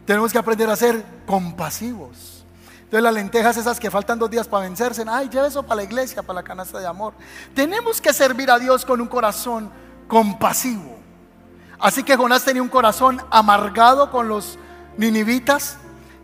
[0.05, 2.45] Tenemos que aprender a ser compasivos.
[2.93, 5.83] Entonces las lentejas esas que faltan dos días para vencerse, ay, lleve eso para la
[5.83, 7.13] iglesia, para la canasta de amor.
[7.55, 9.71] Tenemos que servir a Dios con un corazón
[10.07, 10.99] compasivo.
[11.79, 14.59] Así que Jonás tenía un corazón amargado con los
[14.95, 15.77] ninivitas,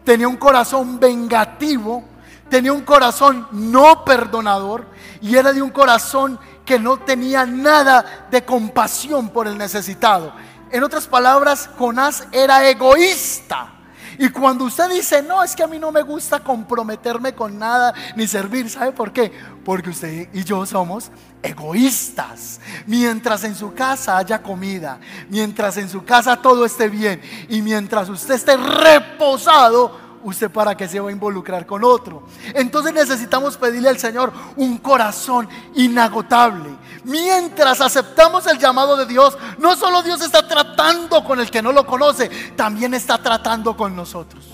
[0.03, 2.03] tenía un corazón vengativo,
[2.49, 4.85] tenía un corazón no perdonador
[5.21, 10.33] y era de un corazón que no tenía nada de compasión por el necesitado.
[10.71, 13.73] En otras palabras, Jonás era egoísta.
[14.21, 17.93] Y cuando usted dice, no, es que a mí no me gusta comprometerme con nada
[18.17, 19.31] ni servir, ¿sabe por qué?
[19.63, 21.09] Porque usted y yo somos
[21.41, 22.59] egoístas.
[22.85, 28.09] Mientras en su casa haya comida, mientras en su casa todo esté bien y mientras
[28.09, 32.23] usted esté reposado, ¿usted para qué se va a involucrar con otro?
[32.53, 36.69] Entonces necesitamos pedirle al Señor un corazón inagotable.
[37.03, 41.71] Mientras aceptamos el llamado de Dios, no solo Dios está tratando con el que no
[41.71, 44.45] lo conoce, también está tratando con nosotros.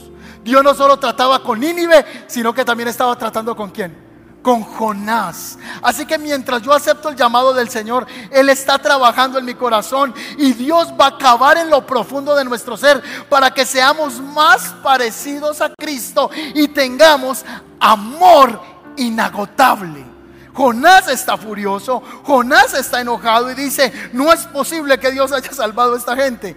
[0.43, 4.04] Dios no solo trataba con Nínive, sino que también estaba tratando con quién?
[4.45, 5.57] Con Jonás.
[5.81, 10.13] Así que mientras yo acepto el llamado del Señor, Él está trabajando en mi corazón
[10.37, 14.67] y Dios va a acabar en lo profundo de nuestro ser para que seamos más
[14.83, 17.43] parecidos a Cristo y tengamos
[17.79, 18.61] amor
[18.97, 20.05] inagotable.
[20.53, 25.95] Jonás está furioso, Jonás está enojado y dice, no es posible que Dios haya salvado
[25.95, 26.55] a esta gente.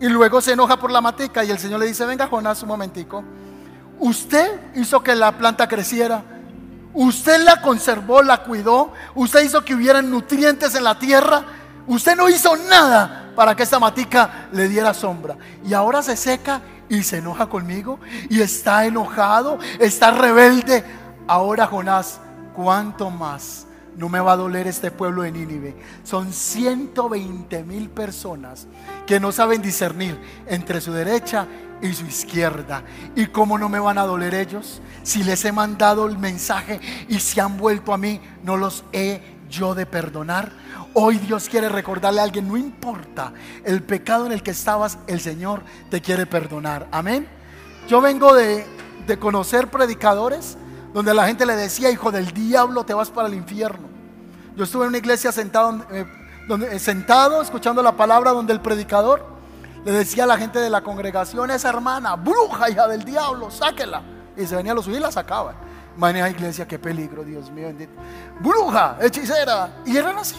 [0.00, 2.68] Y luego se enoja por la matica y el Señor le dice, venga Jonás un
[2.68, 3.24] momentico,
[3.98, 6.35] usted hizo que la planta creciera,
[6.96, 11.44] usted la conservó, la cuidó, usted hizo que hubieran nutrientes en la tierra,
[11.86, 15.36] usted no hizo nada para que esta matica le diera sombra.
[15.64, 20.82] Y ahora se seca y se enoja conmigo y está enojado, está rebelde.
[21.28, 22.18] Ahora Jonás,
[22.54, 23.65] ¿cuánto más
[23.96, 25.74] no me va a doler este pueblo de Nínive?
[26.04, 28.66] Son 120 mil personas
[29.06, 31.46] que no saben discernir entre su derecha
[31.80, 32.82] y su izquierda.
[33.14, 34.80] ¿Y cómo no me van a doler ellos?
[35.02, 39.20] Si les he mandado el mensaje y se han vuelto a mí, no los he
[39.48, 40.52] yo de perdonar.
[40.94, 43.32] Hoy Dios quiere recordarle a alguien, no importa
[43.64, 46.88] el pecado en el que estabas, el Señor te quiere perdonar.
[46.90, 47.28] Amén.
[47.88, 48.66] Yo vengo de,
[49.20, 50.58] conocer predicadores
[50.92, 53.88] donde la gente le decía, hijo del diablo, te vas para el infierno.
[54.56, 56.06] Yo estuve en una iglesia sentado, eh,
[56.70, 59.36] eh, sentado escuchando la palabra donde el predicador
[59.84, 64.02] le decía a la gente de la congregación, esa hermana, bruja, hija del diablo, sáquela.
[64.36, 65.54] Y se venía a los suyos y la sacaba.
[65.96, 67.92] Maneja iglesia, qué peligro, Dios mío bendito.
[68.40, 69.82] Bruja, hechicera.
[69.84, 70.36] Y eran así.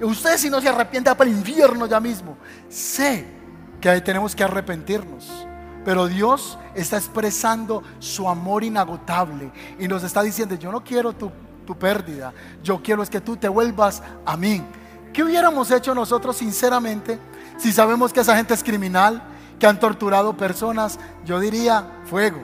[0.00, 2.36] Usted si no se arrepiente va para el infierno ya mismo.
[2.68, 3.26] Sé
[3.80, 5.47] que ahí tenemos que arrepentirnos.
[5.88, 11.32] Pero Dios está expresando su amor inagotable y nos está diciendo, yo no quiero tu,
[11.66, 14.62] tu pérdida, yo quiero es que tú te vuelvas a mí.
[15.14, 17.18] ¿Qué hubiéramos hecho nosotros sinceramente
[17.56, 19.22] si sabemos que esa gente es criminal,
[19.58, 21.00] que han torturado personas?
[21.24, 22.40] Yo diría, fuego,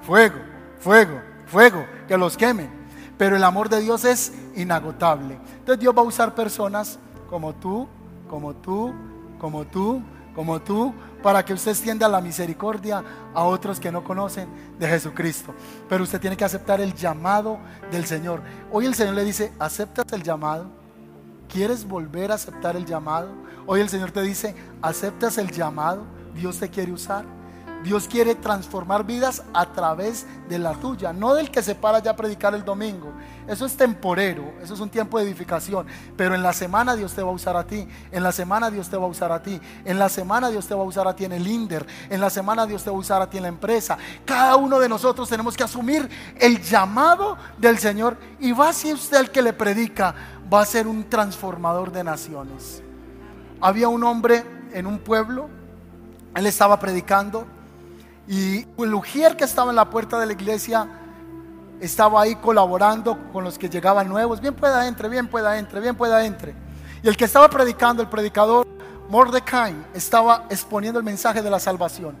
[0.00, 0.38] fuego,
[0.78, 2.70] fuego, fuego, que los quemen.
[3.18, 5.38] Pero el amor de Dios es inagotable.
[5.58, 7.88] Entonces Dios va a usar personas como tú,
[8.26, 8.94] como tú,
[9.38, 10.00] como tú,
[10.34, 10.94] como tú,
[11.26, 13.02] para que usted extienda la misericordia
[13.34, 14.48] a otros que no conocen
[14.78, 15.52] de Jesucristo.
[15.88, 17.58] Pero usted tiene que aceptar el llamado
[17.90, 18.42] del Señor.
[18.70, 20.70] Hoy el Señor le dice, ¿aceptas el llamado?
[21.48, 23.30] ¿Quieres volver a aceptar el llamado?
[23.66, 26.04] Hoy el Señor te dice, ¿aceptas el llamado?
[26.32, 27.24] Dios te quiere usar.
[27.86, 32.10] Dios quiere transformar vidas a través de la tuya, no del que se para ya
[32.10, 33.12] a predicar el domingo.
[33.46, 35.86] Eso es temporero, eso es un tiempo de edificación.
[36.16, 38.90] Pero en la semana Dios te va a usar a ti, en la semana Dios
[38.90, 41.14] te va a usar a ti, en la semana Dios te va a usar a
[41.14, 43.44] ti en el INDER, en la semana Dios te va a usar a ti en
[43.44, 43.96] la empresa.
[44.24, 46.10] Cada uno de nosotros tenemos que asumir
[46.40, 50.12] el llamado del Señor y va a ser usted el que le predica,
[50.52, 52.82] va a ser un transformador de naciones.
[53.60, 55.48] Había un hombre en un pueblo,
[56.34, 57.46] él estaba predicando
[58.28, 60.88] y el ujier que estaba en la puerta de la iglesia
[61.80, 64.40] estaba ahí colaborando con los que llegaban nuevos.
[64.40, 66.54] Bien pueda entre, bien pueda entre, bien pueda entre.
[67.02, 68.66] Y el que estaba predicando, el predicador
[69.08, 72.16] Mordecai, estaba exponiendo el mensaje de la salvación.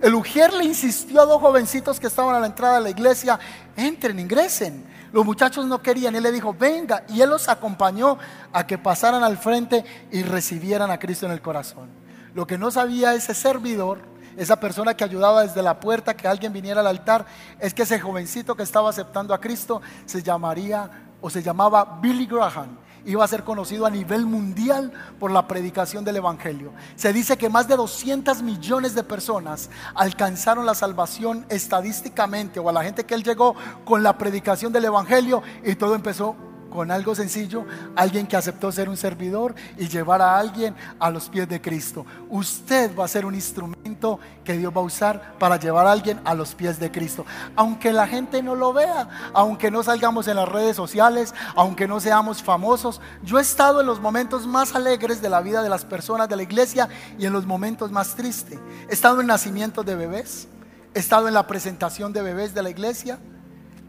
[0.00, 3.38] El ujier le insistió a dos jovencitos que estaban a la entrada de la iglesia,
[3.76, 4.84] entren, ingresen.
[5.12, 8.18] Los muchachos no querían, él le dijo, venga, y él los acompañó
[8.52, 11.90] a que pasaran al frente y recibieran a Cristo en el corazón.
[12.34, 16.52] Lo que no sabía ese servidor esa persona que ayudaba desde la puerta que alguien
[16.52, 17.26] viniera al altar,
[17.58, 22.26] es que ese jovencito que estaba aceptando a Cristo se llamaría o se llamaba Billy
[22.26, 22.78] Graham.
[23.04, 26.72] Iba a ser conocido a nivel mundial por la predicación del Evangelio.
[26.94, 32.72] Se dice que más de 200 millones de personas alcanzaron la salvación estadísticamente o a
[32.72, 36.36] la gente que él llegó con la predicación del Evangelio y todo empezó
[36.72, 37.64] con algo sencillo,
[37.94, 42.06] alguien que aceptó ser un servidor y llevar a alguien a los pies de Cristo.
[42.30, 46.20] Usted va a ser un instrumento que Dios va a usar para llevar a alguien
[46.24, 47.26] a los pies de Cristo.
[47.56, 52.00] Aunque la gente no lo vea, aunque no salgamos en las redes sociales, aunque no
[52.00, 55.84] seamos famosos, yo he estado en los momentos más alegres de la vida de las
[55.84, 58.58] personas de la iglesia y en los momentos más tristes.
[58.88, 60.48] He estado en nacimientos de bebés,
[60.94, 63.18] he estado en la presentación de bebés de la iglesia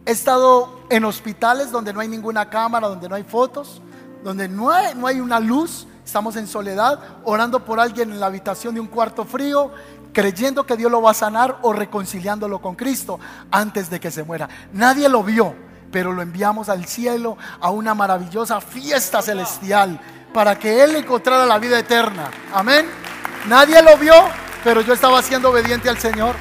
[0.06, 3.82] He estado en hospitales donde no hay ninguna cámara, donde no hay fotos,
[4.22, 5.88] donde no hay, no hay una luz.
[6.06, 9.72] Estamos en soledad, orando por alguien en la habitación de un cuarto frío,
[10.12, 13.18] creyendo que Dios lo va a sanar o reconciliándolo con Cristo
[13.50, 14.50] antes de que se muera.
[14.74, 15.56] Nadie lo vio,
[15.90, 20.02] pero lo enviamos al cielo a una maravillosa fiesta celestial
[20.34, 22.30] para que Él encontrara la vida eterna.
[22.54, 22.88] Amén.
[23.48, 24.14] Nadie lo vio,
[24.66, 26.36] pero yo estaba siendo obediente al Señor.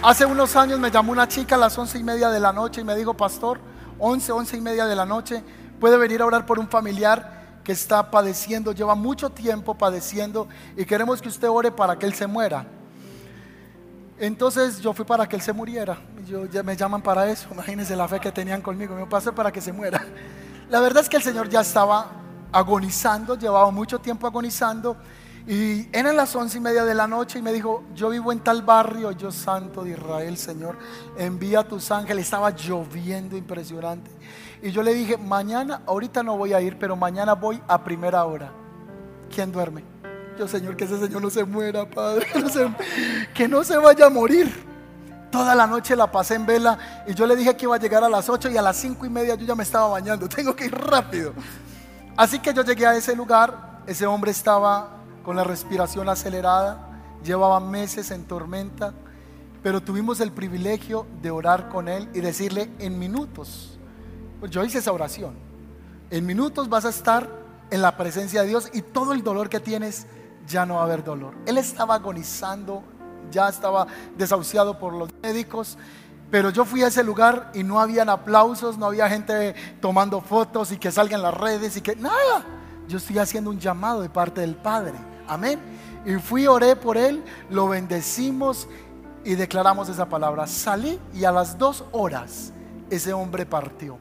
[0.00, 2.82] Hace unos años me llamó una chica a las once y media de la noche
[2.82, 3.58] y me dijo, pastor,
[3.98, 5.42] once, once y media de la noche,
[5.80, 10.46] puede venir a orar por un familiar que está padeciendo, lleva mucho tiempo padeciendo
[10.76, 12.64] y queremos que usted ore para que él se muera.
[14.20, 15.98] Entonces yo fui para que él se muriera.
[16.26, 17.48] Yo, me llaman para eso.
[17.50, 18.94] Imagínense la fe que tenían conmigo.
[18.94, 20.04] Me pasé para que se muera.
[20.70, 22.06] La verdad es que el Señor ya estaba
[22.52, 24.96] agonizando, llevaba mucho tiempo agonizando
[25.48, 28.40] y eran las once y media de la noche y me dijo, yo vivo en
[28.40, 30.76] tal barrio, yo santo de Israel, Señor,
[31.16, 32.26] envía a tus ángeles.
[32.26, 34.10] Estaba lloviendo impresionante.
[34.60, 38.26] Y yo le dije, mañana, ahorita no voy a ir, pero mañana voy a primera
[38.26, 38.52] hora.
[39.34, 39.84] ¿Quién duerme?
[40.38, 42.26] Yo, Señor, que ese Señor no se muera, Padre.
[43.34, 44.52] que no se vaya a morir.
[45.30, 48.04] Toda la noche la pasé en vela y yo le dije que iba a llegar
[48.04, 50.28] a las 8 y a las 5 y media yo ya me estaba bañando.
[50.28, 51.32] Tengo que ir rápido.
[52.18, 53.80] Así que yo llegué a ese lugar.
[53.86, 54.97] Ese hombre estaba
[55.28, 56.88] con la respiración acelerada.
[57.22, 58.94] Llevaba meses en tormenta.
[59.62, 63.78] Pero tuvimos el privilegio de orar con él y decirle en minutos.
[64.40, 65.34] Pues yo hice esa oración.
[66.08, 67.28] En minutos vas a estar
[67.68, 70.06] en la presencia de Dios y todo el dolor que tienes
[70.46, 71.34] ya no va a haber dolor.
[71.44, 72.82] Él estaba agonizando
[73.30, 75.76] ya estaba desahuciado por los médicos.
[76.30, 80.72] Pero yo fui a ese lugar y no habían aplausos, no había gente tomando fotos
[80.72, 82.46] y que salgan las redes y que nada.
[82.88, 85.07] Yo estoy haciendo un llamado de parte del Padre.
[85.28, 85.60] Amén.
[86.04, 88.68] Y fui, oré por él, lo bendecimos
[89.24, 90.46] y declaramos esa palabra.
[90.46, 92.52] Salí y a las dos horas
[92.90, 93.98] ese hombre partió.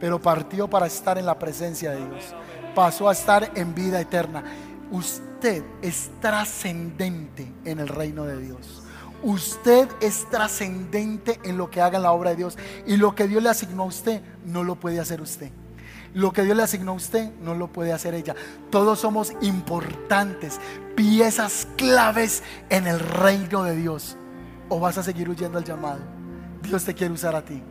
[0.00, 2.34] Pero partió para estar en la presencia de Dios.
[2.74, 4.44] Pasó a estar en vida eterna.
[4.90, 8.82] Usted es trascendente en el reino de Dios.
[9.22, 12.58] Usted es trascendente en lo que haga en la obra de Dios.
[12.86, 15.50] Y lo que Dios le asignó a usted, no lo puede hacer usted.
[16.14, 18.34] Lo que Dios le asignó a usted, no lo puede hacer ella.
[18.70, 20.60] Todos somos importantes,
[20.94, 24.16] piezas claves en el reino de Dios.
[24.68, 26.00] O vas a seguir huyendo al llamado.
[26.62, 27.62] Dios te quiere usar a ti.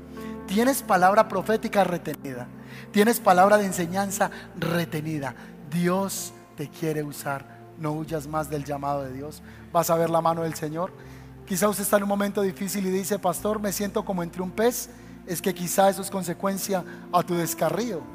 [0.48, 2.48] Tienes palabra profética retenida.
[2.92, 5.36] Tienes palabra de enseñanza retenida.
[5.72, 7.46] Dios te quiere usar.
[7.80, 9.42] No huyas más del llamado de Dios.
[9.74, 10.92] Vas a ver la mano del Señor.
[11.46, 14.52] Quizá usted está en un momento difícil y dice, pastor, me siento como entre un
[14.52, 14.90] pez.
[15.28, 18.15] Es que quizá eso es consecuencia a tu descarrío.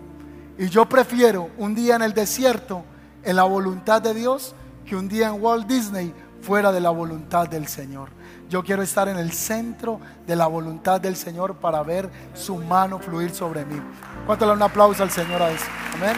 [0.61, 2.85] Y yo prefiero un día en el desierto,
[3.23, 4.55] en la voluntad de Dios,
[4.85, 8.11] que un día en Walt Disney fuera de la voluntad del Señor.
[8.51, 12.99] Yo quiero estar en el centro de la voluntad del Señor para ver su mano
[12.99, 13.81] fluir sobre mí.
[14.27, 15.65] ¿Cuánto le un aplauso al Señor a eso?
[15.95, 16.17] Amén.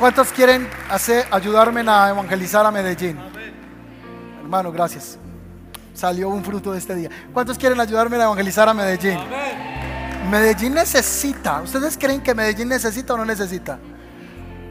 [0.00, 3.16] ¿Cuántos quieren hacer, ayudarme a evangelizar a Medellín?
[4.42, 5.20] Hermano, gracias.
[5.94, 7.10] Salió un fruto de este día.
[7.32, 9.18] ¿Cuántos quieren ayudarme a evangelizar a Medellín?
[10.30, 11.62] Medellín necesita.
[11.62, 13.78] ¿Ustedes creen que Medellín necesita o no necesita?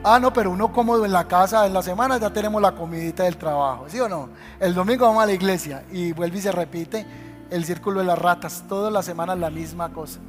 [0.04, 3.24] Ah, no, pero uno cómodo en la casa, en la semana ya tenemos la comidita
[3.24, 4.30] del trabajo, ¿sí o no?
[4.60, 7.06] El domingo vamos a la iglesia y vuelve y se repite
[7.50, 10.20] el círculo de las ratas, toda la semana la misma cosa.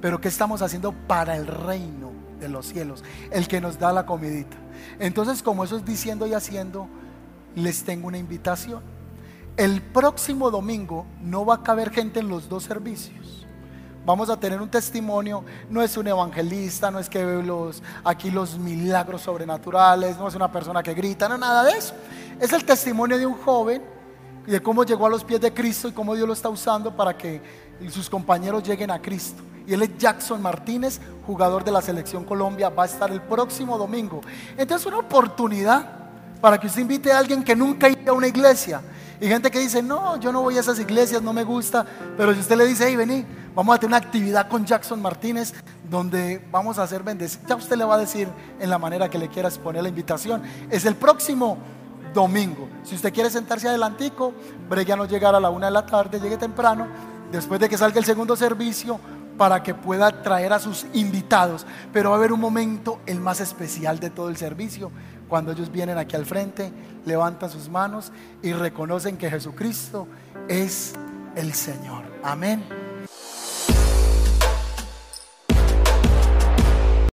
[0.00, 2.22] Pero ¿qué estamos haciendo para el reino?
[2.42, 4.56] de los cielos, el que nos da la comidita.
[4.98, 6.88] Entonces, como eso es diciendo y haciendo,
[7.54, 8.82] les tengo una invitación.
[9.56, 13.46] El próximo domingo no va a caber gente en los dos servicios.
[14.04, 18.30] Vamos a tener un testimonio, no es un evangelista, no es que ve los, aquí
[18.30, 21.94] los milagros sobrenaturales, no es una persona que grita, no nada de eso.
[22.40, 23.82] Es el testimonio de un joven
[24.46, 26.96] y de cómo llegó a los pies de Cristo y cómo Dios lo está usando
[26.96, 27.40] para que
[27.90, 32.68] sus compañeros lleguen a Cristo y él es Jackson Martínez, jugador de la selección Colombia,
[32.68, 34.20] va a estar el próximo domingo.
[34.56, 35.86] Entonces una oportunidad
[36.40, 38.82] para que usted invite a alguien que nunca iba a una iglesia.
[39.22, 41.86] Y gente que dice, no, yo no voy a esas iglesias, no me gusta.
[42.16, 45.54] Pero si usted le dice, hey, vení, vamos a tener una actividad con Jackson Martínez
[45.88, 47.46] donde vamos a hacer bendecidos.
[47.46, 48.26] Ya usted le va a decir
[48.58, 50.42] en la manera que le quiera exponer la invitación.
[50.68, 51.56] Es el próximo
[52.12, 52.68] domingo.
[52.82, 54.32] Si usted quiere sentarse adelantico,
[54.68, 56.88] bregue a no llegar a la una de la tarde, llegue temprano.
[57.30, 58.98] Después de que salga el segundo servicio,
[59.38, 61.66] para que pueda traer a sus invitados.
[61.92, 64.90] Pero va a haber un momento, el más especial de todo el servicio,
[65.32, 66.70] cuando ellos vienen aquí al frente,
[67.06, 68.12] levantan sus manos
[68.42, 70.06] y reconocen que Jesucristo
[70.46, 70.92] es
[71.34, 72.04] el Señor.
[72.22, 72.62] Amén.